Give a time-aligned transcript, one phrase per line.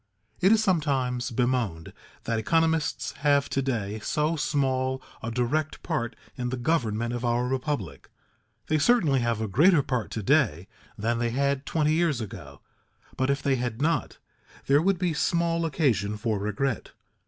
[0.39, 1.93] It is sometimes bemoaned
[2.23, 7.45] that economists have to day so small a direct part in the government of our
[7.45, 8.09] republic.
[8.65, 10.67] They certainly have a greater part to day
[10.97, 12.61] than they had twenty years ago,
[13.15, 14.17] but if they had not,
[14.65, 16.93] there would be small occasion for regret.